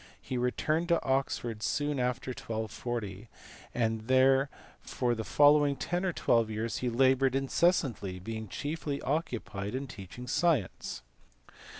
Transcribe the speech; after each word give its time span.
He 0.19 0.35
returned 0.35 0.87
to 0.87 1.03
Oxford 1.05 1.61
soon 1.61 1.99
after 1.99 2.31
1240, 2.31 3.27
and 3.75 4.07
there 4.07 4.49
for 4.81 5.13
the 5.13 5.23
following 5.23 5.75
ten 5.75 6.05
or 6.05 6.11
twelve 6.11 6.49
years 6.49 6.77
he 6.77 6.89
laboured 6.89 7.35
in 7.35 7.47
cessantly, 7.47 8.17
being 8.17 8.47
chiefly 8.47 8.99
occupied 9.03 9.75
in 9.75 9.85
teaching 9.85 10.25
science. 10.25 11.03